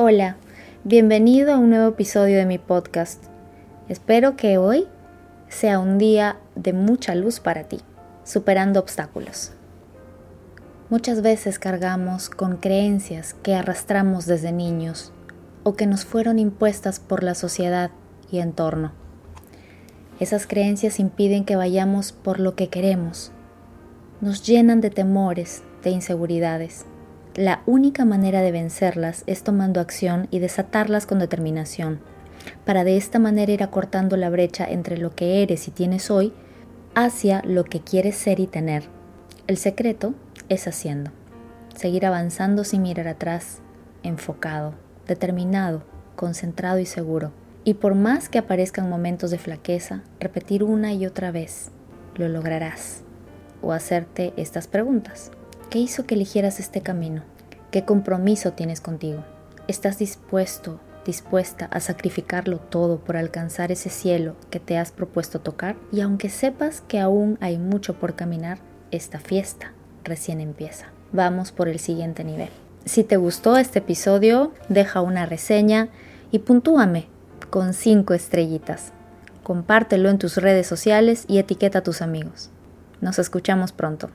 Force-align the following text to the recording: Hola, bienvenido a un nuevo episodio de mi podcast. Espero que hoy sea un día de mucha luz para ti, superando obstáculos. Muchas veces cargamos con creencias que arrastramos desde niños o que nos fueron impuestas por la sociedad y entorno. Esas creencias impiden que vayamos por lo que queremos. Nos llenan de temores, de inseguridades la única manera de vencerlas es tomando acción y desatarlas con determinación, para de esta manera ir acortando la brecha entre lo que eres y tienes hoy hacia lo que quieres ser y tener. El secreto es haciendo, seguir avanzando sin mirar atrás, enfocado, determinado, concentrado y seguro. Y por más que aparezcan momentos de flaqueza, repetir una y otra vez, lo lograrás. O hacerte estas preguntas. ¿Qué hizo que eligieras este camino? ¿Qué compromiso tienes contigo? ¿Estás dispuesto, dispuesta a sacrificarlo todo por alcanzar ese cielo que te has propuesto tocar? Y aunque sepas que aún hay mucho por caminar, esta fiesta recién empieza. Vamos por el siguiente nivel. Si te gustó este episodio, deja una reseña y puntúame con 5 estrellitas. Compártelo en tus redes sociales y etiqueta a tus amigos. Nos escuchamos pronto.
Hola, 0.00 0.36
bienvenido 0.84 1.52
a 1.52 1.58
un 1.58 1.70
nuevo 1.70 1.88
episodio 1.88 2.38
de 2.38 2.46
mi 2.46 2.58
podcast. 2.58 3.24
Espero 3.88 4.36
que 4.36 4.56
hoy 4.56 4.86
sea 5.48 5.80
un 5.80 5.98
día 5.98 6.36
de 6.54 6.72
mucha 6.72 7.16
luz 7.16 7.40
para 7.40 7.64
ti, 7.64 7.80
superando 8.22 8.78
obstáculos. 8.78 9.50
Muchas 10.88 11.20
veces 11.20 11.58
cargamos 11.58 12.30
con 12.30 12.58
creencias 12.58 13.34
que 13.42 13.56
arrastramos 13.56 14.26
desde 14.26 14.52
niños 14.52 15.12
o 15.64 15.74
que 15.74 15.88
nos 15.88 16.04
fueron 16.04 16.38
impuestas 16.38 17.00
por 17.00 17.24
la 17.24 17.34
sociedad 17.34 17.90
y 18.30 18.38
entorno. 18.38 18.92
Esas 20.20 20.46
creencias 20.46 21.00
impiden 21.00 21.44
que 21.44 21.56
vayamos 21.56 22.12
por 22.12 22.38
lo 22.38 22.54
que 22.54 22.68
queremos. 22.68 23.32
Nos 24.20 24.46
llenan 24.46 24.80
de 24.80 24.90
temores, 24.90 25.64
de 25.82 25.90
inseguridades 25.90 26.86
la 27.38 27.62
única 27.66 28.04
manera 28.04 28.42
de 28.42 28.50
vencerlas 28.50 29.22
es 29.28 29.44
tomando 29.44 29.78
acción 29.78 30.26
y 30.32 30.40
desatarlas 30.40 31.06
con 31.06 31.20
determinación, 31.20 32.00
para 32.64 32.82
de 32.82 32.96
esta 32.96 33.20
manera 33.20 33.52
ir 33.52 33.62
acortando 33.62 34.16
la 34.16 34.28
brecha 34.28 34.64
entre 34.68 34.98
lo 34.98 35.14
que 35.14 35.40
eres 35.40 35.68
y 35.68 35.70
tienes 35.70 36.10
hoy 36.10 36.32
hacia 36.96 37.40
lo 37.44 37.62
que 37.62 37.78
quieres 37.78 38.16
ser 38.16 38.40
y 38.40 38.48
tener. 38.48 38.88
El 39.46 39.56
secreto 39.56 40.14
es 40.48 40.66
haciendo, 40.66 41.12
seguir 41.76 42.06
avanzando 42.06 42.64
sin 42.64 42.82
mirar 42.82 43.06
atrás, 43.06 43.60
enfocado, 44.02 44.74
determinado, 45.06 45.84
concentrado 46.16 46.80
y 46.80 46.86
seguro. 46.86 47.30
Y 47.62 47.74
por 47.74 47.94
más 47.94 48.28
que 48.28 48.38
aparezcan 48.38 48.90
momentos 48.90 49.30
de 49.30 49.38
flaqueza, 49.38 50.02
repetir 50.18 50.64
una 50.64 50.92
y 50.92 51.06
otra 51.06 51.30
vez, 51.30 51.70
lo 52.16 52.26
lograrás. 52.26 53.04
O 53.62 53.72
hacerte 53.72 54.32
estas 54.36 54.66
preguntas. 54.66 55.30
¿Qué 55.70 55.78
hizo 55.78 56.06
que 56.06 56.14
eligieras 56.14 56.60
este 56.60 56.80
camino? 56.80 57.24
¿Qué 57.70 57.84
compromiso 57.84 58.54
tienes 58.54 58.80
contigo? 58.80 59.22
¿Estás 59.66 59.98
dispuesto, 59.98 60.80
dispuesta 61.04 61.66
a 61.66 61.80
sacrificarlo 61.80 62.58
todo 62.58 63.00
por 63.00 63.18
alcanzar 63.18 63.70
ese 63.70 63.90
cielo 63.90 64.34
que 64.48 64.60
te 64.60 64.78
has 64.78 64.92
propuesto 64.92 65.42
tocar? 65.42 65.76
Y 65.92 66.00
aunque 66.00 66.30
sepas 66.30 66.80
que 66.80 66.98
aún 66.98 67.36
hay 67.42 67.58
mucho 67.58 67.98
por 67.98 68.14
caminar, 68.16 68.60
esta 68.92 69.20
fiesta 69.20 69.74
recién 70.04 70.40
empieza. 70.40 70.86
Vamos 71.12 71.52
por 71.52 71.68
el 71.68 71.80
siguiente 71.80 72.24
nivel. 72.24 72.48
Si 72.86 73.04
te 73.04 73.18
gustó 73.18 73.58
este 73.58 73.80
episodio, 73.80 74.54
deja 74.70 75.02
una 75.02 75.26
reseña 75.26 75.90
y 76.30 76.38
puntúame 76.38 77.08
con 77.50 77.74
5 77.74 78.14
estrellitas. 78.14 78.92
Compártelo 79.42 80.08
en 80.08 80.16
tus 80.16 80.38
redes 80.38 80.66
sociales 80.66 81.26
y 81.28 81.36
etiqueta 81.36 81.80
a 81.80 81.82
tus 81.82 82.00
amigos. 82.00 82.48
Nos 83.02 83.18
escuchamos 83.18 83.72
pronto. 83.72 84.08